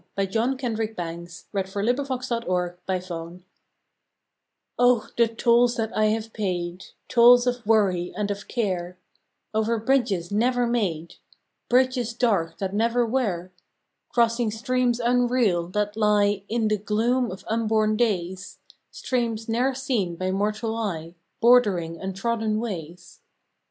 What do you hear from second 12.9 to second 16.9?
were; Crossing streams unreal that lie In the